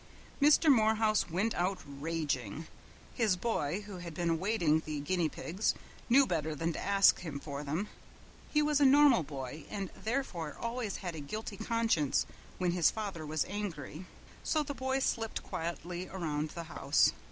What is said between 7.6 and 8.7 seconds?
them. He